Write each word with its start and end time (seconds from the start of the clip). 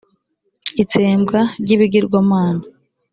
Itsembwa 0.81 1.39
ry’ibigirwamana 1.61 2.63